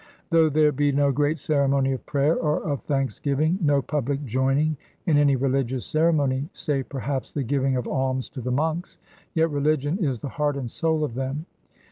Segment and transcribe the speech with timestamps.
[0.31, 5.15] Though there be no great ceremony of prayer, or of thanksgiving, no public joining in
[5.19, 8.97] any religious ceremony, save, perhaps, the giving of alms to the monks,
[9.35, 11.45] yet religion is the heart and soul of them.